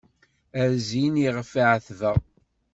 A 0.61 0.63
zzin 0.75 1.15
iɣef 1.27 1.51
εetbeɣ. 1.65 2.17